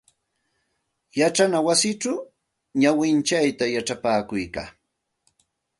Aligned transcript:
Yachana 1.19 1.59
wasichaw 1.67 2.19
nawintsayta 2.79 3.65
yachapakuykaa. 3.75 4.69